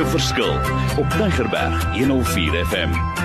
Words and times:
'n 0.00 0.06
verskil 0.06 0.54
op 0.96 1.10
Tigerberg 1.10 1.84
104 1.92 2.66
FM. 2.66 3.19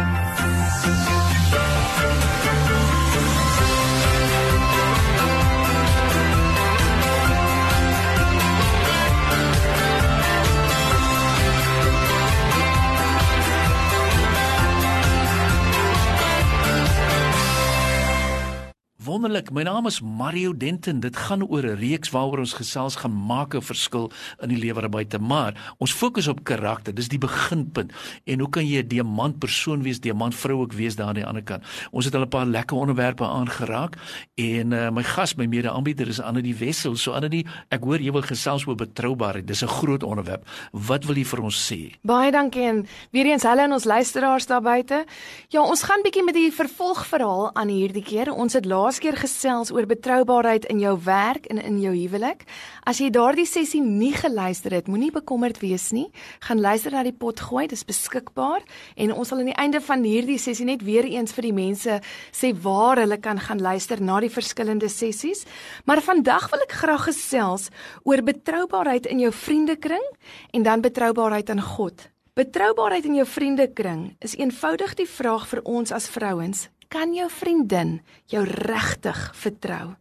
Wonderlik. 19.36 19.52
My 19.52 19.64
naam 19.68 19.86
is 19.86 20.00
Mario 20.00 20.54
Denton. 20.56 21.00
Dit 21.00 21.18
gaan 21.18 21.44
oor 21.44 21.64
'n 21.64 21.76
reeks 21.76 22.10
waaroor 22.10 22.40
ons 22.40 22.54
gesels 22.54 22.96
gaan 22.96 23.12
maak 23.12 23.54
'n 23.54 23.62
verskil 23.62 24.12
in 24.40 24.50
die 24.50 24.58
lewer 24.58 24.90
buite, 24.90 25.20
maar 25.20 25.76
ons 25.78 25.92
fokus 25.94 26.28
op 26.28 26.44
karakter. 26.44 26.96
Dis 26.96 27.10
die 27.10 27.18
beginpunt. 27.18 27.92
En 28.24 28.40
hoe 28.40 28.50
kan 28.50 28.66
jy 28.66 28.80
'n 28.80 28.88
diamant 28.88 29.40
persoon 29.40 29.84
wees, 29.84 30.00
diamant 30.00 30.36
vrou 30.36 30.62
ook 30.62 30.74
wees 30.74 30.96
daar 30.96 31.08
aan 31.08 31.14
die 31.16 31.26
ander 31.26 31.44
kant? 31.44 31.64
Ons 31.92 32.06
het 32.06 32.16
al 32.16 32.22
'n 32.22 32.30
paar 32.30 32.46
lekker 32.46 32.78
onderwerpe 32.78 33.24
aangeraak 33.24 33.98
en 34.36 34.72
uh, 34.72 34.90
my 34.90 35.04
gas, 35.04 35.36
my 35.36 35.46
mede-aanbieder 35.46 36.08
is 36.08 36.22
Anne 36.22 36.42
die 36.42 36.56
Wessel. 36.56 36.96
So 36.96 37.12
Anne 37.12 37.30
die, 37.30 37.46
ek 37.70 37.84
hoor 37.84 38.00
jy 38.00 38.12
wil 38.12 38.22
gesels 38.22 38.66
oor 38.68 38.76
betroubaarheid. 38.76 39.48
Dis 39.48 39.64
'n 39.64 39.68
groot 39.68 40.04
onderwerp. 40.04 40.48
Wat 40.72 41.04
wil 41.06 41.16
jy 41.16 41.26
vir 41.26 41.42
ons 41.42 41.72
sê? 41.72 41.92
Baie 42.04 42.32
dankie 42.32 42.64
en 42.64 42.88
weer 43.12 43.26
eens 43.26 43.44
hulle 43.44 43.62
en 43.62 43.74
ons 43.74 43.84
luisteraars 43.84 44.46
daar 44.46 44.62
buite. 44.62 45.06
Ja, 45.50 45.62
ons 45.62 45.84
gaan 45.84 46.02
bietjie 46.04 46.24
met 46.24 46.34
die 46.34 46.52
vervolgverhaal 46.52 47.56
aan 47.56 47.68
hierdie 47.68 48.04
keer. 48.04 48.34
Ons 48.34 48.54
het 48.54 48.66
laas 48.66 49.00
keer 49.00 49.25
gesels 49.26 49.72
oor 49.74 49.88
betroubaarheid 49.90 50.68
in 50.70 50.80
jou 50.84 50.94
werk 51.06 51.48
en 51.50 51.60
in 51.62 51.80
jou 51.82 51.94
huwelik. 51.96 52.46
As 52.86 53.02
jy 53.02 53.10
daardie 53.14 53.48
sessie 53.50 53.82
nie 53.82 54.14
geluister 54.14 54.74
het, 54.76 54.90
moenie 54.92 55.12
bekommerd 55.14 55.60
wees 55.64 55.90
nie. 55.96 56.08
Gaan 56.46 56.62
luister 56.62 56.94
na 56.94 57.04
die 57.06 57.16
pot 57.16 57.42
gooi, 57.42 57.66
dit 57.68 57.78
is 57.78 57.86
beskikbaar 57.88 58.64
en 58.96 59.14
ons 59.16 59.30
sal 59.30 59.42
aan 59.42 59.52
die 59.52 59.58
einde 59.62 59.82
van 59.82 60.06
hierdie 60.06 60.40
sessie 60.42 60.68
net 60.68 60.86
weer 60.86 61.08
eens 61.10 61.34
vir 61.36 61.50
die 61.50 61.56
mense 61.56 62.00
sê 62.36 62.54
waar 62.66 63.02
hulle 63.02 63.18
kan 63.22 63.42
gaan 63.42 63.64
luister 63.64 64.02
na 64.02 64.20
die 64.24 64.32
verskillende 64.34 64.90
sessies. 64.92 65.46
Maar 65.86 66.04
vandag 66.06 66.50
wil 66.54 66.66
ek 66.68 66.78
graag 66.82 67.08
gesels 67.10 67.72
oor 68.04 68.22
betroubaarheid 68.26 69.10
in 69.10 69.26
jou 69.26 69.34
vriendekring 69.34 70.06
en 70.54 70.68
dan 70.68 70.86
betroubaarheid 70.86 71.50
aan 71.50 71.66
God. 71.76 72.12
Betroubaarheid 72.36 73.06
in 73.08 73.16
jou 73.22 73.28
vriendekring 73.28 74.10
is 74.20 74.36
eenvoudig 74.36 74.98
die 75.00 75.10
vraag 75.10 75.48
vir 75.48 75.62
ons 75.64 75.96
as 75.96 76.10
vrouens 76.12 76.68
kan 76.96 77.12
jou 77.12 77.28
vriendin 77.28 77.98
jou 78.32 78.42
regtig 78.48 79.20
vertrou? 79.36 79.96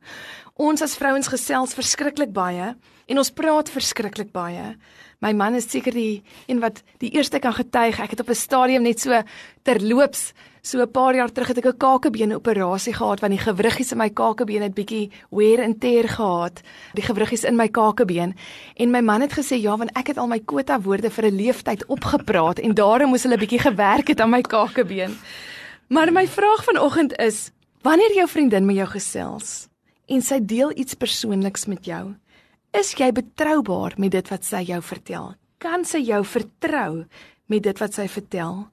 Ons 0.55 0.85
as 0.85 0.95
vrouens 0.95 1.27
gesels 1.27 1.75
verskriklik 1.75 2.31
baie 2.31 2.75
en 3.11 3.19
ons 3.19 3.31
praat 3.35 3.71
verskriklik 3.73 4.31
baie. 4.35 4.77
My 5.19 5.33
man 5.35 5.57
is 5.59 5.67
seker 5.67 5.95
die 5.97 6.23
een 6.47 6.61
wat 6.63 6.85
die 7.03 7.11
eerste 7.17 7.41
kan 7.43 7.57
getuig. 7.57 7.99
Ek 7.99 8.15
het 8.15 8.23
op 8.23 8.31
'n 8.31 8.39
stadium 8.39 8.83
net 8.83 9.01
so 9.01 9.23
terloops 9.65 10.33
so 10.63 10.81
'n 10.81 10.91
paar 10.91 11.15
jaar 11.15 11.33
terug 11.33 11.49
het 11.49 11.59
ek 11.59 11.67
'n 11.67 11.79
kakebeen 11.79 12.35
operasie 12.35 12.95
gehad 12.95 13.21
want 13.21 13.33
die 13.33 13.43
gewriggies 13.43 13.93
in 13.93 13.99
my 13.99 14.11
kakebeen 14.11 14.63
het 14.63 14.75
bietjie 14.75 15.11
wear 15.31 15.65
and 15.65 15.81
tear 15.81 16.09
gehad. 16.09 16.63
Die 16.95 17.03
gewriggies 17.03 17.45
in 17.45 17.57
my 17.57 17.69
kakebeen 17.69 18.35
en 18.77 18.91
my 18.91 19.01
man 19.01 19.21
het 19.21 19.33
gesê 19.33 19.61
ja, 19.61 19.77
want 19.77 19.91
ek 19.97 20.07
het 20.07 20.19
al 20.19 20.29
my 20.29 20.39
kwota 20.39 20.81
woorde 20.81 21.11
vir 21.11 21.25
'n 21.25 21.37
leeftyd 21.37 21.87
opgepraat 21.87 22.59
en 22.59 22.75
daarom 22.75 23.11
moes 23.11 23.23
hulle 23.23 23.39
bietjie 23.39 23.59
gewerk 23.59 24.09
het 24.09 24.21
aan 24.21 24.31
my 24.31 24.43
kakebeen. 24.43 25.19
Maar 25.89 26.13
my 26.13 26.29
vraag 26.29 26.65
vanoggend 26.65 27.19
is: 27.19 27.51
wanneer 27.83 28.15
jou 28.15 28.29
vriendin 28.29 28.65
met 28.65 28.77
jou 28.77 28.89
gesels 28.89 29.69
en 30.07 30.23
sy 30.23 30.39
deel 30.41 30.73
iets 30.77 30.95
persoonliks 30.95 31.65
met 31.67 31.85
jou, 31.85 32.15
is 32.77 32.93
jy 32.97 33.11
betroubaar 33.13 33.95
met 33.97 34.13
dit 34.13 34.29
wat 34.29 34.45
sy 34.45 34.61
jou 34.69 34.81
vertel? 34.83 35.35
Kan 35.59 35.85
sy 35.85 36.03
jou 36.05 36.25
vertrou 36.25 37.05
met 37.47 37.63
dit 37.63 37.79
wat 37.79 37.95
sy 37.95 38.09
vertel? 38.09 38.67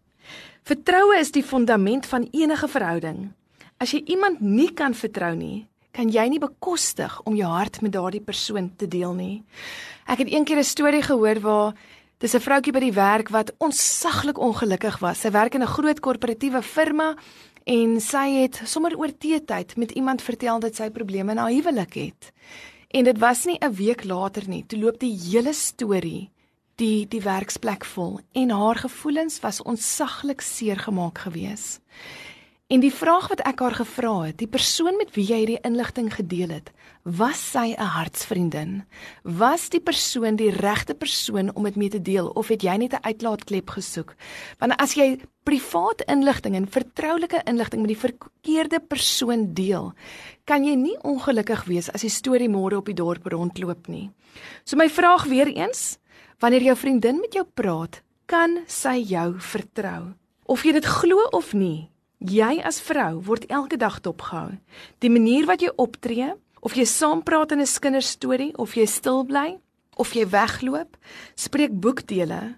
Vertroue 0.64 1.20
is 1.20 1.32
die 1.32 1.44
fundament 1.44 2.06
van 2.06 2.28
enige 2.32 2.68
verhouding. 2.68 3.32
As 3.80 3.94
jy 3.96 4.04
iemand 4.14 4.42
nie 4.42 4.70
kan 4.74 4.94
vertrou 4.94 5.34
nie, 5.36 5.68
kan 5.92 6.12
jy 6.12 6.28
nie 6.30 6.40
bekostig 6.40 7.16
om 7.28 7.36
jou 7.36 7.50
hart 7.50 7.82
met 7.82 7.96
daardie 7.96 8.24
persoon 8.24 8.70
te 8.78 8.88
deel 8.88 9.16
nie. 9.18 9.44
Ek 10.08 10.20
het 10.20 10.30
eendag 10.30 10.58
'n 10.58 10.64
storie 10.64 11.02
gehoor 11.02 11.40
waar 11.40 11.74
Dis 12.22 12.36
'n 12.36 12.40
vroutjie 12.46 12.72
by 12.72 12.80
die 12.80 12.94
werk 12.94 13.30
wat 13.34 13.50
onsaglik 13.58 14.38
ongelukkig 14.38 15.00
was. 15.02 15.22
Sy 15.22 15.32
werk 15.32 15.56
in 15.56 15.64
'n 15.64 15.74
groot 15.76 16.00
korporatiewe 16.00 16.62
firma 16.62 17.16
en 17.66 18.00
sy 18.00 18.42
het 18.42 18.62
sommer 18.64 18.96
oor 18.96 19.10
teetyd 19.18 19.76
met 19.76 19.92
iemand 19.92 20.22
vertel 20.22 20.60
dat 20.60 20.76
sy 20.76 20.90
probleme 20.90 21.32
in 21.32 21.38
haar 21.38 21.50
huwelik 21.50 21.94
het. 21.94 22.32
En 22.92 23.04
dit 23.04 23.18
was 23.18 23.46
nie 23.46 23.58
'n 23.60 23.74
week 23.74 24.04
later 24.04 24.48
nie, 24.48 24.64
toe 24.68 24.80
loop 24.80 25.00
die 25.00 25.18
hele 25.18 25.54
storie 25.54 26.30
die 26.76 27.08
die 27.08 27.22
werksplek 27.22 27.86
vol 27.86 28.20
en 28.34 28.50
haar 28.50 28.76
gevoelens 28.76 29.40
was 29.40 29.62
onsaglik 29.62 30.42
seer 30.42 30.78
gemaak 30.78 31.18
geweest. 31.18 31.80
En 32.72 32.80
die 32.80 32.94
vraag 32.94 33.26
wat 33.28 33.42
ek 33.44 33.60
haar 33.60 33.74
gevra 33.76 34.12
het, 34.30 34.38
die 34.40 34.48
persoon 34.48 34.96
met 34.96 35.10
wie 35.12 35.26
jy 35.28 35.42
hierdie 35.42 35.64
inligting 35.68 36.06
gedeel 36.14 36.54
het, 36.56 36.70
was 37.04 37.42
sy 37.52 37.76
'n 37.76 37.90
hartsvriendin? 37.96 38.86
Was 39.24 39.68
die 39.70 39.82
persoon 39.82 40.38
die 40.40 40.52
regte 40.56 40.94
persoon 40.94 41.52
om 41.56 41.64
dit 41.64 41.76
mee 41.76 41.90
te 41.90 42.02
deel 42.02 42.30
of 42.30 42.48
het 42.48 42.64
jy 42.64 42.78
net 42.78 42.94
'n 42.94 43.04
uitlaatklep 43.04 43.70
gesoek? 43.70 44.16
Want 44.60 44.80
as 44.80 44.94
jy 44.94 45.20
privaat 45.44 46.02
inligting 46.08 46.56
en 46.56 46.68
vertroulike 46.68 47.42
inligting 47.44 47.82
met 47.82 47.92
die 47.92 48.10
verkeerde 48.10 48.80
persoon 48.80 49.54
deel, 49.54 49.94
kan 50.46 50.64
jy 50.64 50.76
nie 50.76 50.98
ongelukkig 51.04 51.66
wees 51.66 51.90
as 51.92 52.02
die 52.02 52.10
storie 52.10 52.50
môre 52.50 52.78
op 52.78 52.86
die 52.86 52.96
dorp 52.96 53.26
rondloop 53.26 53.88
nie. 53.88 54.12
So 54.64 54.78
my 54.78 54.90
vraag 54.90 55.26
weer 55.26 55.48
eens, 55.48 55.98
wanneer 56.40 56.62
jou 56.62 56.76
vriendin 56.76 57.20
met 57.20 57.34
jou 57.34 57.46
praat, 57.54 58.02
kan 58.26 58.64
sy 58.68 59.04
jou 59.04 59.40
vertrou? 59.40 60.14
Of 60.46 60.64
jy 60.64 60.72
dit 60.72 60.86
glo 60.86 61.28
of 61.32 61.54
nie, 61.54 61.92
Jy 62.22 62.62
as 62.62 62.78
vrou 62.86 63.18
word 63.26 63.48
elke 63.50 63.78
dag 63.82 63.98
dopgehou. 64.06 64.54
Die 65.02 65.10
manier 65.10 65.48
wat 65.50 65.62
jy 65.62 65.72
optree, 65.82 66.34
of 66.62 66.76
jy 66.78 66.86
saam 66.86 67.24
praat 67.26 67.52
in 67.52 67.62
'n 67.62 67.80
kinderstorie 67.82 68.54
of 68.58 68.76
jy 68.76 68.86
stil 68.86 69.26
bly 69.26 69.58
of 69.98 70.14
jy 70.14 70.26
wegloop, 70.26 70.98
spreek 71.36 71.72
boekdele. 71.74 72.58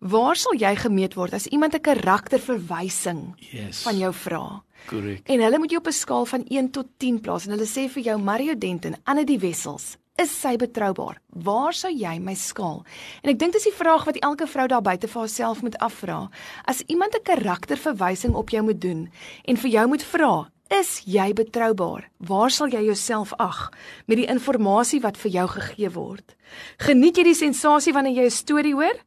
Waar 0.00 0.36
sal 0.36 0.54
jy 0.54 0.74
gemeet 0.76 1.14
word 1.14 1.34
as 1.34 1.46
iemand 1.46 1.74
'n 1.74 1.80
karakterverwysing 1.80 3.34
yes. 3.52 3.82
van 3.82 3.98
jou 3.98 4.12
vra? 4.12 4.62
Korrek. 4.86 5.28
En 5.28 5.40
hulle 5.40 5.58
moet 5.58 5.70
jou 5.70 5.80
op 5.80 5.88
'n 5.88 5.92
skaal 5.92 6.26
van 6.26 6.44
1 6.48 6.70
tot 6.70 6.86
10 6.98 7.20
plaas 7.20 7.46
en 7.46 7.52
hulle 7.52 7.66
sê 7.66 7.88
vir 7.88 8.02
jou 8.02 8.18
Mario 8.18 8.54
Denton, 8.54 8.96
Anne 9.04 9.24
die 9.24 9.38
Wessels, 9.38 9.96
is 10.18 10.30
sy 10.40 10.56
betroubaar? 10.56 11.20
Waar 11.28 11.74
sou 11.76 11.90
jy 11.92 12.18
my 12.18 12.34
skaal? 12.34 12.84
En 13.22 13.30
ek 13.30 13.38
dink 13.38 13.52
dis 13.52 13.68
die 13.68 13.74
vraag 13.74 14.04
wat 14.08 14.20
elke 14.24 14.46
vrou 14.50 14.66
daar 14.68 14.84
buite 14.84 15.08
vir 15.08 15.20
haarself 15.20 15.62
moet 15.62 15.78
afvra. 15.78 16.28
As 16.64 16.82
iemand 16.88 17.14
'n 17.14 17.22
karakterverwysing 17.22 18.34
op 18.34 18.50
jou 18.50 18.62
moet 18.62 18.80
doen 18.80 19.10
en 19.44 19.56
vir 19.56 19.70
jou 19.70 19.86
moet 19.88 20.02
vra, 20.02 20.50
is 20.70 21.02
jy 21.04 21.32
betroubaar? 21.32 22.08
Waar 22.18 22.50
sal 22.50 22.68
jy 22.68 22.84
jouself 22.84 23.32
ag 23.38 23.70
met 24.06 24.16
die 24.16 24.26
inligting 24.26 25.02
wat 25.02 25.16
vir 25.16 25.30
jou 25.30 25.48
gegee 25.48 25.90
word? 25.90 26.36
Geniet 26.78 27.16
jy 27.16 27.24
die 27.24 27.34
sensasie 27.34 27.92
wanneer 27.92 28.14
jy 28.14 28.24
'n 28.24 28.30
storie 28.30 28.74
hoor 28.74 28.98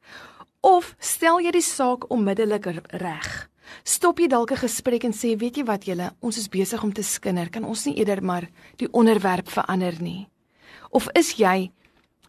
of 0.61 0.95
stel 0.99 1.39
jy 1.39 1.51
die 1.51 1.61
saak 1.61 2.09
onmiddellik 2.09 2.65
reg? 2.91 3.49
Stop 3.83 4.19
jy 4.19 4.27
dalk 4.27 4.51
'n 4.51 4.57
gesprek 4.67 5.03
en 5.03 5.13
sê, 5.13 5.37
"Weet 5.37 5.57
jy 5.57 5.63
wat 5.63 5.85
julle, 5.85 6.13
ons 6.21 6.37
is 6.37 6.49
besig 6.49 6.83
om 6.83 6.93
te 6.93 7.03
skinder. 7.03 7.49
Kan 7.49 7.63
ons 7.63 7.85
nie 7.85 7.95
eerder 7.95 8.23
maar 8.23 8.49
die 8.77 8.87
onderwerp 8.91 9.49
verander 9.49 10.01
nie?" 10.01 10.27
Of 10.93 11.09
is 11.17 11.33
jy 11.41 11.71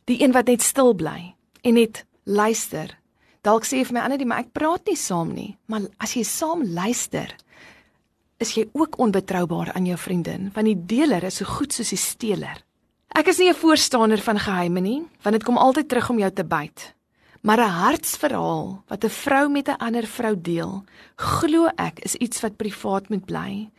die 0.08 0.22
een 0.22 0.32
wat 0.32 0.48
net 0.48 0.64
stil 0.64 0.94
bly 0.96 1.34
en 1.62 1.76
net 1.76 2.04
luister? 2.24 2.96
Dalk 3.44 3.66
sê 3.68 3.82
jy 3.82 3.88
vir 3.90 3.98
my 3.98 4.04
ander 4.06 4.20
die 4.20 4.28
maar 4.28 4.40
ek 4.46 4.54
praat 4.56 4.88
nie 4.88 4.96
saam 4.96 5.34
nie, 5.36 5.50
maar 5.68 5.84
as 6.00 6.14
jy 6.16 6.24
saam 6.24 6.64
luister, 6.64 7.28
is 8.40 8.54
jy 8.56 8.64
ook 8.72 8.96
onbetroubaar 8.98 9.74
aan 9.76 9.86
jou 9.86 9.98
vriendin, 10.00 10.48
want 10.54 10.68
die 10.68 10.78
deler 10.96 11.24
is 11.28 11.42
so 11.42 11.48
goed 11.48 11.76
soos 11.76 11.92
die 11.92 12.00
steeler. 12.00 12.62
Ek 13.14 13.28
is 13.28 13.38
nie 13.38 13.50
'n 13.50 13.54
voorstander 13.54 14.18
van 14.18 14.38
geheime 14.38 14.80
nie, 14.80 15.02
want 15.22 15.36
dit 15.36 15.44
kom 15.44 15.58
altyd 15.58 15.88
terug 15.88 16.10
om 16.10 16.18
jou 16.18 16.30
te 16.30 16.44
byt. 16.44 16.94
Maar 17.44 17.60
'n 17.60 17.76
hartsverhaal 17.84 18.84
wat 18.88 19.04
'n 19.04 19.08
vrou 19.08 19.48
met 19.48 19.68
'n 19.68 19.76
ander 19.86 20.06
vrou 20.06 20.40
deel, 20.40 20.84
glo 21.16 21.66
ek 21.76 21.98
is 21.98 22.14
iets 22.14 22.40
wat 22.40 22.56
privaat 22.56 23.08
moet 23.08 23.24
bly. 23.24 23.70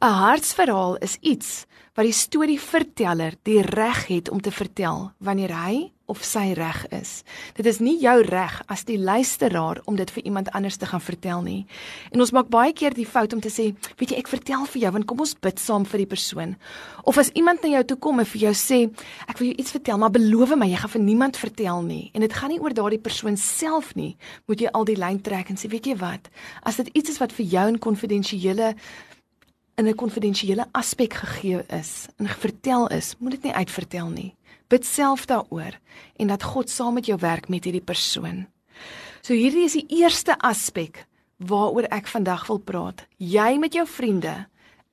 'n 0.00 0.18
Hartsverhaal 0.22 0.96
is 0.96 1.16
iets 1.20 1.66
wat 1.94 2.04
die 2.04 2.12
storieverteller 2.12 3.34
die 3.42 3.62
reg 3.62 4.06
het 4.06 4.30
om 4.30 4.40
te 4.40 4.50
vertel 4.50 5.12
wanneer 5.18 5.54
hy 5.64 5.92
of 6.06 6.22
sy 6.26 6.52
reg 6.56 6.86
is. 6.90 7.22
Dit 7.56 7.66
is 7.66 7.78
nie 7.80 7.94
jou 8.02 8.14
reg 8.26 8.58
as 8.72 8.84
die 8.88 8.98
luisteraar 8.98 9.80
om 9.86 9.96
dit 9.96 10.10
vir 10.10 10.24
iemand 10.24 10.50
anders 10.56 10.76
te 10.76 10.86
gaan 10.86 11.00
vertel 11.00 11.42
nie. 11.42 11.66
En 12.10 12.20
ons 12.20 12.32
maak 12.34 12.50
baie 12.52 12.72
keer 12.72 12.94
die 12.94 13.06
fout 13.06 13.32
om 13.32 13.40
te 13.40 13.52
sê, 13.52 13.70
weet 14.00 14.14
jy, 14.14 14.18
ek 14.22 14.32
vertel 14.32 14.66
vir 14.74 14.82
jou 14.82 14.92
want 14.96 15.06
kom 15.10 15.22
ons 15.24 15.34
bid 15.34 15.62
saam 15.62 15.86
vir 15.88 16.04
die 16.04 16.10
persoon. 16.10 16.56
Of 17.08 17.20
as 17.22 17.32
iemand 17.38 17.62
na 17.62 17.72
jou 17.76 17.84
toe 17.92 17.98
kom 18.08 18.20
en 18.22 18.28
vir 18.32 18.48
jou 18.48 18.54
sê, 18.58 18.80
ek 19.28 19.38
wil 19.38 19.52
jou 19.52 19.60
iets 19.62 19.76
vertel, 19.76 20.00
maar 20.02 20.14
beloof 20.14 20.56
my 20.58 20.68
jy 20.72 20.82
gaan 20.82 20.94
vir 20.96 21.06
niemand 21.06 21.40
vertel 21.40 21.86
nie. 21.86 22.10
En 22.14 22.26
dit 22.26 22.34
gaan 22.34 22.52
nie 22.52 22.60
oor 22.60 22.74
daardie 22.74 23.00
persoon 23.02 23.38
self 23.40 23.94
nie. 23.94 24.16
Moet 24.50 24.66
jy 24.66 24.74
al 24.74 24.88
die 24.88 24.98
lyn 24.98 25.22
trek 25.22 25.50
en 25.50 25.60
sê, 25.60 25.70
weet 25.72 25.88
jy 25.92 25.96
wat? 26.02 26.28
As 26.66 26.82
dit 26.82 26.92
iets 26.98 27.14
is 27.14 27.22
wat 27.22 27.32
vir 27.32 27.46
jou 27.46 27.66
in 27.72 27.80
konfidensiële 27.82 28.74
in 29.76 29.88
'n 29.88 29.94
konfidensiële 29.94 30.66
aspek 30.72 31.14
gegee 31.14 31.64
is 31.68 32.06
en 32.16 32.28
vertel 32.28 32.88
is, 32.88 33.14
moet 33.18 33.30
dit 33.30 33.42
nie 33.42 33.52
uitvertel 33.52 34.08
nie. 34.08 34.34
Bid 34.72 34.86
self 34.88 35.26
daaroor 35.28 35.76
en 36.16 36.30
dat 36.32 36.46
God 36.48 36.70
saam 36.72 36.96
met 36.96 37.06
jou 37.10 37.18
werk 37.20 37.50
met 37.52 37.66
hierdie 37.68 37.84
persoon. 37.84 38.46
So 39.20 39.36
hierdie 39.36 39.66
is 39.68 39.76
die 39.76 40.00
eerste 40.00 40.38
aspek 40.40 41.04
waaroor 41.44 41.90
ek 41.92 42.08
vandag 42.08 42.46
wil 42.48 42.62
praat. 42.64 43.04
Jy 43.20 43.58
met 43.60 43.76
jou 43.76 43.84
vriende 43.84 44.46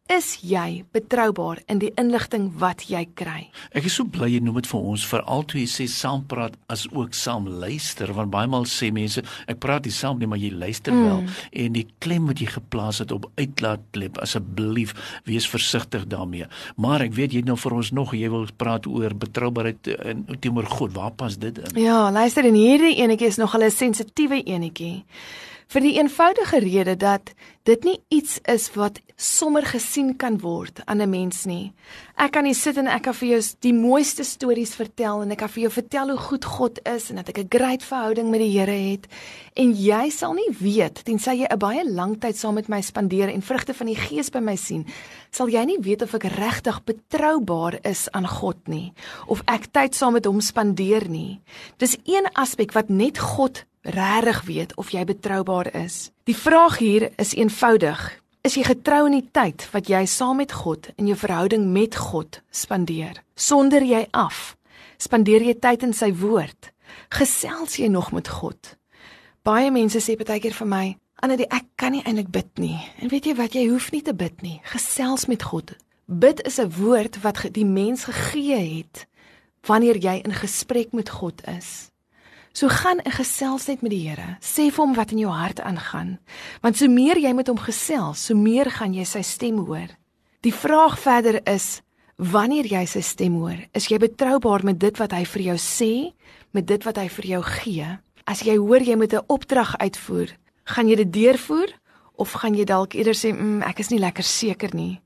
Is 0.10 0.40
jy 0.42 0.88
betroubaar 0.90 1.60
in 1.70 1.78
die 1.84 1.92
inligting 2.02 2.48
wat 2.58 2.88
jy 2.90 3.04
kry? 3.14 3.44
Ek 3.78 3.86
is 3.86 3.94
so 4.00 4.10
bly 4.10 4.26
jy 4.34 4.40
noem 4.42 4.56
dit 4.58 4.70
vir 4.72 4.88
ons 4.92 5.04
veral 5.06 5.44
toe 5.46 5.60
jy 5.60 5.68
sê 5.70 5.86
saam 5.86 6.24
praat 6.32 6.56
as 6.74 6.88
ook 6.90 7.14
saam 7.14 7.46
luister 7.62 8.10
want 8.18 8.32
baie 8.34 8.50
maal 8.50 8.66
sê 8.66 8.90
mense 8.90 9.22
ek 9.22 9.60
praat 9.62 9.86
nie 9.86 9.94
saam 9.94 10.18
nie 10.18 10.26
maar 10.32 10.42
jy 10.42 10.50
luister 10.50 10.96
mm. 10.96 11.04
wel 11.06 11.62
en 11.62 11.76
die 11.78 11.86
klem 12.02 12.26
wat 12.26 12.42
jy 12.42 12.48
geplaas 12.56 13.04
het 13.04 13.14
op 13.14 13.28
uitlaatklep 13.38 14.18
asseblief 14.24 14.96
wees 15.30 15.46
versigtig 15.46 16.08
daarmee. 16.10 16.50
Maar 16.82 17.06
ek 17.06 17.14
weet 17.20 17.36
jy 17.38 17.44
nou 17.46 17.60
vir 17.62 17.76
ons 17.78 17.92
nog 17.94 18.16
jy 18.18 18.32
wil 18.34 18.50
praat 18.58 18.90
oor 18.90 19.14
betroubaarheid 19.14 19.92
in 20.10 20.26
teenoor 20.42 20.72
God. 20.74 20.98
Waar 20.98 21.14
pas 21.22 21.38
dit 21.38 21.62
in? 21.68 21.78
Ja, 21.86 22.08
luister 22.10 22.50
en 22.50 22.58
hierdie 22.58 22.96
enetjie 23.04 23.30
is 23.30 23.38
nog 23.38 23.54
'n 23.54 23.70
sensitiewe 23.70 24.42
enetjie 24.42 25.06
vir 25.70 25.86
die 25.86 25.98
eenvoudige 26.00 26.60
rede 26.64 26.96
dat 26.98 27.30
dit 27.70 27.84
nie 27.86 28.00
iets 28.10 28.40
is 28.50 28.72
wat 28.74 28.98
sommer 29.22 29.68
gesien 29.70 30.16
kan 30.18 30.40
word 30.42 30.82
aan 30.86 31.02
'n 31.02 31.10
mens 31.10 31.46
nie. 31.46 31.74
Ek 32.18 32.32
kan 32.32 32.46
hier 32.46 32.56
sit 32.56 32.78
en 32.78 32.88
ek 32.88 33.02
kan 33.04 33.14
vir 33.14 33.30
jou 33.30 33.42
die 33.60 33.74
mooiste 33.74 34.24
stories 34.24 34.74
vertel 34.76 35.22
en 35.22 35.32
ek 35.32 35.38
kan 35.38 35.50
vir 35.50 35.62
jou 35.62 35.72
vertel 35.72 36.10
hoe 36.10 36.18
goed 36.18 36.46
God 36.46 36.80
is 36.88 37.10
en 37.10 37.16
dat 37.16 37.30
ek 37.30 37.38
'n 37.38 37.48
great 37.50 37.84
verhouding 37.84 38.30
met 38.30 38.40
die 38.40 38.60
Here 38.60 38.72
het 38.92 39.08
en 39.56 39.74
jy 39.74 40.10
sal 40.10 40.34
nie 40.34 40.50
weet 40.60 41.04
tensy 41.04 41.32
jy 41.32 41.48
'n 41.50 41.60
baie 41.60 41.84
lang 41.86 42.20
tyd 42.20 42.36
saam 42.36 42.56
met 42.56 42.68
my 42.68 42.82
spandeer 42.82 43.30
en 43.30 43.42
vrugte 43.42 43.74
van 43.74 43.88
die 43.88 43.96
Gees 43.96 44.30
by 44.32 44.40
my 44.40 44.56
sien, 44.56 44.86
sal 45.32 45.48
jy 45.50 45.66
nie 45.66 45.80
weet 45.80 46.02
of 46.02 46.14
ek 46.16 46.24
regtig 46.24 46.84
betroubaar 46.84 47.80
is 47.84 48.10
aan 48.12 48.28
God 48.28 48.68
nie 48.68 48.94
of 49.28 49.44
ek 49.46 49.72
tyd 49.72 49.94
saam 49.96 50.14
met 50.14 50.26
hom 50.26 50.42
spandeer 50.42 51.08
nie. 51.10 51.40
Dis 51.78 51.98
een 52.06 52.26
aspek 52.34 52.72
wat 52.74 52.90
net 52.90 53.20
God 53.20 53.66
regtig 53.82 54.42
weet 54.48 54.76
of 54.76 54.90
jy 54.92 55.04
betroubaar 55.04 55.74
is. 55.76 56.10
Die 56.24 56.38
vraag 56.38 56.78
hier 56.78 57.10
is 57.18 57.34
eenvoudig. 57.36 58.22
Is 58.42 58.56
jy 58.56 58.64
getrou 58.64 59.06
in 59.10 59.18
die 59.18 59.30
tyd 59.36 59.66
wat 59.74 59.90
jy 59.92 60.06
saam 60.08 60.40
met 60.40 60.54
God 60.56 60.90
in 60.96 61.10
jou 61.12 61.18
verhouding 61.20 61.66
met 61.74 61.96
God 61.96 62.42
spandeer? 62.52 63.24
Sonder 63.36 63.84
jy 63.84 64.06
af, 64.12 64.56
spandeer 64.98 65.44
jy 65.44 65.58
tyd 65.60 65.84
in 65.84 65.94
sy 65.94 66.14
woord? 66.16 66.72
Gesels 67.12 67.76
jy 67.80 67.90
nog 67.92 68.14
met 68.16 68.30
God? 68.32 68.76
Baie 69.44 69.72
mense 69.72 70.00
sê 70.04 70.16
baie 70.20 70.40
keer 70.40 70.54
vir 70.54 70.68
my, 70.68 70.98
"Annelie, 71.22 71.48
ek 71.52 71.66
kan 71.76 71.92
nie 71.92 72.04
eintlik 72.04 72.32
bid 72.32 72.60
nie." 72.60 72.80
En 73.02 73.10
weet 73.10 73.26
jy 73.26 73.36
wat, 73.36 73.54
jy 73.54 73.68
hoef 73.68 73.92
nie 73.92 74.02
te 74.02 74.14
bid 74.14 74.42
nie. 74.42 74.62
Gesels 74.64 75.28
met 75.28 75.44
God. 75.44 75.76
Bid 76.08 76.42
is 76.46 76.60
'n 76.60 76.72
woord 76.72 77.22
wat 77.22 77.54
die 77.54 77.66
mens 77.66 78.04
gegee 78.04 78.78
het 78.78 79.08
wanneer 79.66 79.98
jy 79.98 80.22
in 80.24 80.34
gesprek 80.34 80.94
met 80.94 81.10
God 81.10 81.42
is. 81.48 81.89
So 82.60 82.68
gaan 82.68 83.00
'n 83.00 83.12
gesels 83.12 83.68
net 83.68 83.82
met 83.82 83.92
die 83.92 84.10
Here. 84.10 84.38
Sê 84.42 84.70
vir 84.72 84.86
hom 84.86 84.94
wat 84.94 85.12
in 85.12 85.18
jou 85.18 85.32
hart 85.32 85.62
aangaan. 85.62 86.20
Want 86.62 86.78
so 86.78 86.88
meer 86.88 87.18
jy 87.18 87.34
met 87.34 87.48
hom 87.48 87.58
gesels, 87.58 88.26
so 88.26 88.36
meer 88.36 88.72
gaan 88.72 88.94
jy 88.94 89.04
sy 89.04 89.22
stem 89.22 89.58
hoor. 89.66 89.88
Die 90.42 90.54
vraag 90.54 91.00
verder 91.00 91.48
is 91.48 91.82
wanneer 92.18 92.66
jy 92.66 92.86
sy 92.86 93.02
stem 93.02 93.34
hoor, 93.34 93.68
is 93.74 93.88
jy 93.88 93.98
betroubaar 93.98 94.64
met 94.64 94.80
dit 94.80 94.98
wat 94.98 95.12
hy 95.12 95.26
vir 95.26 95.42
jou 95.42 95.56
sê, 95.56 96.14
met 96.52 96.68
dit 96.68 96.84
wat 96.84 96.98
hy 96.98 97.08
vir 97.08 97.26
jou 97.26 97.42
gee? 97.42 98.00
As 98.26 98.42
jy 98.42 98.58
hoor 98.58 98.82
jy 98.82 98.96
moet 98.96 99.14
'n 99.14 99.26
opdrag 99.28 99.78
uitvoer, 99.78 100.28
gaan 100.66 100.88
jy 100.88 100.96
dit 100.96 101.14
deurvoer 101.14 101.70
of 102.18 102.32
gaan 102.32 102.56
jy 102.56 102.66
dalk 102.66 102.94
eerder 102.94 103.16
sê, 103.16 103.32
mm, 103.32 103.62
"Ek 103.62 103.80
is 103.80 103.90
nie 103.90 104.00
lekker 104.00 104.24
seker 104.24 104.76
nie." 104.76 105.02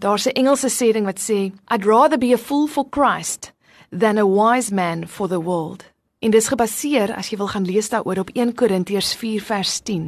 Daar's 0.00 0.26
'n 0.26 0.32
Engelse 0.34 0.70
sê 0.70 0.92
ding 0.92 1.04
wat 1.04 1.18
sê, 1.18 1.52
"I'd 1.70 1.84
rather 1.84 2.18
be 2.18 2.32
a 2.32 2.38
fool 2.38 2.66
for 2.66 2.86
Christ 2.90 3.52
than 3.90 4.18
a 4.18 4.26
wise 4.26 4.72
man 4.74 5.06
for 5.06 5.28
the 5.28 5.40
world." 5.40 5.95
En 6.18 6.32
dis 6.32 6.46
gebaseer 6.48 7.12
as 7.12 7.28
jy 7.28 7.36
wil 7.36 7.50
gaan 7.52 7.66
lees 7.68 7.90
daaroor 7.92 8.22
op 8.22 8.30
1 8.32 8.54
Korintiërs 8.56 9.12
4 9.20 9.42
vers 9.44 9.80
10. 9.84 10.04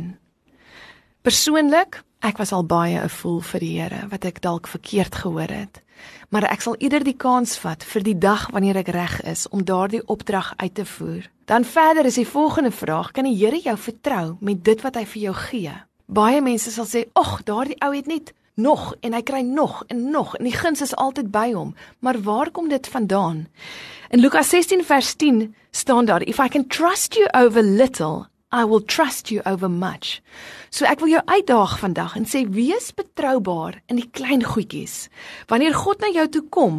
Persoonlik, 1.20 2.00
ek 2.24 2.40
was 2.40 2.52
al 2.56 2.64
baie 2.64 2.96
'n 2.96 3.08
fool 3.08 3.40
vir 3.40 3.60
die 3.60 3.80
Here 3.80 4.08
wat 4.08 4.24
ek 4.24 4.40
dalk 4.40 4.66
verkeerd 4.66 5.14
gehoor 5.14 5.52
het. 5.52 5.82
Maar 6.30 6.48
ek 6.48 6.60
sal 6.60 6.76
eerder 6.78 7.04
die 7.04 7.16
kans 7.16 7.58
vat 7.58 7.84
vir 7.84 8.02
die 8.02 8.18
dag 8.18 8.50
wanneer 8.50 8.76
ek 8.76 8.88
reg 8.88 9.20
is 9.22 9.48
om 9.48 9.64
daardie 9.64 10.06
opdrag 10.06 10.54
uit 10.56 10.74
te 10.74 10.84
voer. 10.84 11.30
Dan 11.44 11.64
verder 11.64 12.04
is 12.04 12.14
die 12.14 12.26
volgende 12.26 12.70
vraag: 12.70 13.12
Kan 13.12 13.24
die 13.24 13.36
Here 13.36 13.60
jou 13.60 13.76
vertrou 13.76 14.36
met 14.40 14.64
dit 14.64 14.80
wat 14.80 14.94
hy 14.94 15.04
vir 15.04 15.22
jou 15.22 15.34
gee? 15.34 15.72
Baie 16.06 16.40
mense 16.40 16.70
sal 16.70 16.86
sê: 16.86 17.04
"Ag, 17.12 17.42
daardie 17.44 17.80
ou 17.80 17.94
het 17.94 18.06
net 18.06 18.32
nog 18.58 18.94
en 19.00 19.14
hy 19.14 19.22
kry 19.22 19.40
nog 19.46 19.84
en 19.88 20.10
nog 20.10 20.36
en 20.36 20.44
die 20.44 20.56
guns 20.56 20.82
is 20.84 20.96
altyd 20.96 21.30
by 21.30 21.52
hom." 21.54 21.74
Maar 21.98 22.20
waar 22.22 22.50
kom 22.50 22.68
dit 22.68 22.88
vandaan? 22.88 23.46
In 24.10 24.20
Lukas 24.20 24.48
16 24.48 24.84
vers 24.84 25.14
10 25.14 25.54
staan 25.70 26.04
daar: 26.04 26.22
If 26.22 26.38
I 26.38 26.48
can 26.48 26.66
trust 26.66 27.14
you 27.14 27.28
over 27.32 27.62
little, 27.62 28.26
I 28.50 28.64
will 28.64 28.84
trust 28.84 29.28
you 29.28 29.42
over 29.44 29.68
much. 29.68 30.20
So 30.70 30.86
ek 30.88 31.02
wil 31.04 31.10
jou 31.12 31.20
uitdaag 31.24 31.74
vandag 31.82 32.14
en 32.16 32.24
sê 32.24 32.46
wees 32.48 32.94
betroubaar 32.96 33.82
in 33.92 34.00
die 34.00 34.08
klein 34.08 34.40
goedjies. 34.44 35.08
Wanneer 35.52 35.76
God 35.76 36.00
na 36.00 36.08
jou 36.14 36.24
toe 36.32 36.42
kom, 36.48 36.78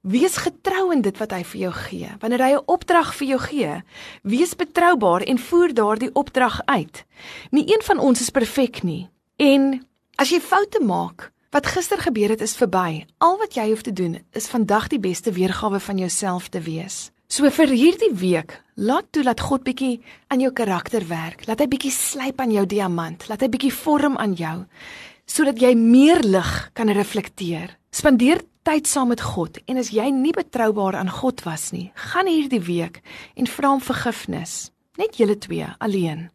wees 0.00 0.36
getrou 0.40 0.88
in 0.92 1.04
dit 1.04 1.20
wat 1.20 1.32
hy 1.36 1.42
vir 1.50 1.60
jou 1.66 1.72
gee. 1.76 2.08
Wanneer 2.20 2.44
hy 2.44 2.52
'n 2.56 2.64
opdrag 2.66 3.12
vir 3.14 3.28
jou 3.28 3.40
gee, 3.40 3.82
wees 4.22 4.56
betroubaar 4.56 5.22
en 5.28 5.38
voer 5.38 5.74
daardie 5.74 6.12
opdrag 6.14 6.60
uit. 6.64 7.04
Nie 7.50 7.68
een 7.68 7.82
van 7.82 7.98
ons 7.98 8.20
is 8.20 8.30
perfek 8.30 8.82
nie. 8.82 9.08
En 9.36 9.84
as 10.16 10.30
jy 10.30 10.40
foute 10.40 10.80
maak, 10.84 11.30
Wat 11.54 11.68
gister 11.70 12.00
gebeur 12.02 12.32
het 12.34 12.40
is 12.42 12.56
verby. 12.58 13.04
Al 13.22 13.36
wat 13.38 13.54
jy 13.54 13.68
hoef 13.68 13.84
te 13.86 13.92
doen 13.94 14.16
is 14.34 14.48
vandag 14.50 14.88
die 14.90 14.98
beste 14.98 15.30
weergawe 15.30 15.78
van 15.80 16.00
jouself 16.02 16.48
te 16.50 16.58
wees. 16.58 17.12
So 17.30 17.46
vir 17.46 17.70
hierdie 17.70 18.10
week, 18.10 18.56
laat 18.74 19.12
toe 19.14 19.22
dat 19.22 19.38
God 19.38 19.62
bietjie 19.62 20.00
aan 20.34 20.42
jou 20.42 20.50
karakter 20.50 21.06
werk. 21.06 21.46
Laat 21.46 21.62
hy 21.62 21.68
bietjie 21.70 21.94
slyp 21.94 22.42
aan 22.42 22.50
jou 22.50 22.66
diamant. 22.66 23.28
Laat 23.30 23.46
hy 23.46 23.52
bietjie 23.54 23.70
vorm 23.70 24.18
aan 24.18 24.34
jou 24.34 24.64
sodat 25.30 25.62
jy 25.62 25.70
meer 25.78 26.20
lig 26.26 26.50
kan 26.76 26.90
reflekteer. 26.90 27.70
Spandeer 27.94 28.42
tyd 28.66 28.90
saam 28.90 29.14
met 29.14 29.22
God 29.22 29.62
en 29.70 29.78
as 29.78 29.94
jy 29.94 30.10
nie 30.12 30.34
betroubaar 30.36 30.98
aan 30.98 31.08
God 31.08 31.46
was 31.46 31.70
nie, 31.72 31.92
gaan 32.10 32.28
hierdie 32.28 32.60
week 32.66 33.00
en 33.38 33.48
vra 33.48 33.70
hom 33.72 33.80
vergifnis. 33.80 34.72
Net 34.98 35.16
julle 35.22 35.38
twee 35.38 35.70
alleen. 35.78 36.28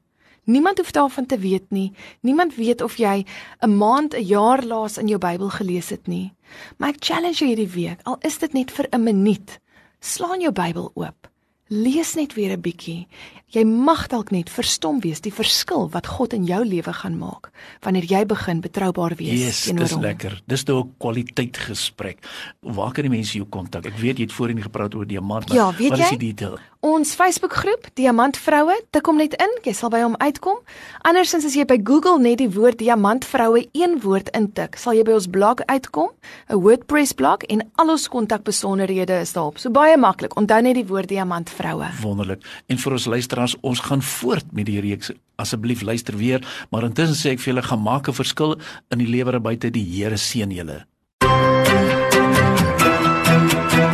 Niemand 0.49 0.77
hoef 0.77 0.91
daarvan 0.91 1.25
te 1.25 1.37
weet 1.37 1.69
nie. 1.69 1.91
Niemand 2.25 2.55
weet 2.55 2.81
of 2.81 2.97
jy 2.97 3.25
'n 3.61 3.77
maand, 3.77 4.13
'n 4.15 4.25
jaar 4.25 4.63
laas 4.65 4.97
in 4.97 5.07
jou 5.07 5.19
Bybel 5.19 5.49
gelees 5.49 5.89
het 5.89 6.07
nie. 6.07 6.33
Maar 6.77 6.89
ek 6.89 7.05
challenge 7.05 7.37
jou 7.37 7.49
hierdie 7.49 7.73
week, 7.73 7.99
al 8.03 8.17
is 8.21 8.37
dit 8.37 8.53
net 8.53 8.71
vir 8.71 8.87
'n 8.91 9.03
minuut. 9.03 9.59
Slaan 9.99 10.41
jou 10.41 10.51
Bybel 10.51 10.91
oop. 10.93 11.29
Lees 11.67 12.15
net 12.15 12.33
weer 12.33 12.57
'n 12.57 12.61
bietjie. 12.61 13.07
Jy 13.49 13.63
mag 13.63 14.07
dalk 14.07 14.31
net 14.31 14.49
verstom 14.49 14.99
wees 14.99 15.21
die 15.21 15.33
verskil 15.33 15.89
wat 15.89 16.07
God 16.07 16.33
in 16.33 16.43
jou 16.45 16.65
lewe 16.65 16.93
gaan 16.93 17.17
maak 17.17 17.51
wanneer 17.81 18.05
jy 18.05 18.25
begin 18.25 18.61
betroubaar 18.61 19.15
wees 19.15 19.39
yes, 19.39 19.63
teenoor 19.63 19.89
hom. 19.89 20.01
Dis 20.01 20.09
lekker. 20.09 20.41
Dis 20.47 20.63
nou 20.65 20.83
'n 20.83 20.93
kwaliteit 20.97 21.57
gesprek. 21.57 22.25
Waar 22.61 22.91
kan 22.91 23.03
die 23.03 23.09
mense 23.17 23.37
jou 23.37 23.45
kontak? 23.49 23.85
Ek 23.85 23.97
weet 23.97 24.17
jy 24.17 24.23
het 24.23 24.33
voorheen 24.33 24.61
gepraat 24.61 24.95
oor 24.95 25.05
diamant, 25.05 25.47
maar 25.47 25.57
ja, 25.57 25.65
wat 25.89 25.99
is 25.99 26.09
die 26.09 26.33
detail? 26.33 26.57
Ons 26.79 27.11
Facebookgroep 27.11 27.89
Diamant 27.99 28.37
Vroue, 28.39 28.71
tik 28.95 29.09
hom 29.09 29.17
net 29.19 29.33
in, 29.43 29.51
jy 29.67 29.73
sal 29.75 29.89
by 29.91 29.99
hom 29.99 30.13
uitkom. 30.23 30.61
Andersins 31.03 31.43
as 31.43 31.57
jy 31.57 31.65
by 31.67 31.75
Google 31.83 32.21
net 32.23 32.37
die 32.39 32.47
woord 32.55 32.77
Diamant 32.79 33.25
Vroue 33.27 33.65
een 33.75 33.97
woord 33.99 34.29
intik, 34.37 34.77
sal 34.79 34.95
jy 34.95 35.03
by 35.03 35.17
ons 35.17 35.27
blog 35.27 35.59
uitkom, 35.67 36.13
'n 36.47 36.55
WordPress 36.63 37.11
blog 37.11 37.43
en 37.51 37.67
al 37.75 37.91
ons 37.91 38.07
kontakbesonderhede 38.07 39.19
is 39.19 39.33
daarop. 39.35 39.59
So 39.59 39.69
baie 39.69 39.97
maklik. 39.97 40.37
Onthou 40.39 40.61
net 40.61 40.75
die 40.75 40.87
woord 40.87 41.09
Diamant 41.09 41.49
Vroue. 41.49 41.91
Wonderlik. 42.01 42.47
En 42.69 42.77
vir 42.77 42.91
ons 42.91 43.05
luisteraars, 43.05 43.55
ons 43.61 43.79
gaan 43.79 44.01
voort 44.01 44.45
met 44.53 44.65
die 44.65 44.79
reeks. 44.79 45.11
Asseblief 45.35 45.81
luister 45.81 46.15
weer, 46.15 46.39
maar 46.71 46.83
intussen 46.83 47.15
sê 47.15 47.33
ek 47.33 47.39
vir 47.39 47.53
julle 47.53 47.67
gaan 47.67 47.83
maak 47.83 48.07
'n 48.07 48.13
verskil 48.13 48.57
in 48.89 48.99
die 48.99 49.07
lewer 49.07 49.41
buite 49.41 49.69
die 49.69 49.83
Here 49.83 50.15
seën 50.15 50.51
julle. 50.51 50.85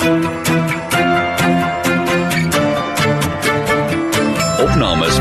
Opnames 0.06 0.35